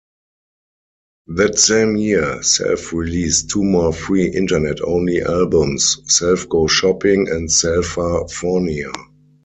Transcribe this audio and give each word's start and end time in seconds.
That 1.27 1.59
same 1.59 1.95
year, 1.95 2.41
Self-released 2.41 3.51
two 3.51 3.63
more 3.63 3.93
free 3.93 4.31
Internet-only 4.33 5.21
albums, 5.21 5.99
"Self 6.07 6.49
Goes 6.49 6.71
Shopping" 6.71 7.27
and 7.29 7.47
"Selfafornia". 7.47 8.91